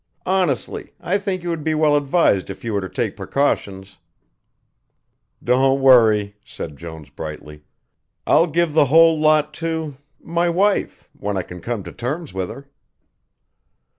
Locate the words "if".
2.49-2.63